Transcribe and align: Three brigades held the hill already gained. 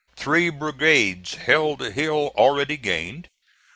Three 0.15 0.49
brigades 0.49 1.35
held 1.35 1.77
the 1.77 1.91
hill 1.91 2.31
already 2.35 2.75
gained. 2.75 3.29